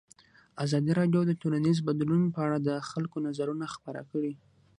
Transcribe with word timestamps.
ازادي 0.65 0.91
راډیو 0.99 1.21
د 1.25 1.31
ټولنیز 1.41 1.77
بدلون 1.87 2.21
په 2.33 2.39
اړه 2.45 2.57
د 2.67 2.69
خلکو 2.89 3.17
نظرونه 3.27 3.65
خپاره 3.75 4.01
کړي. 4.11 4.33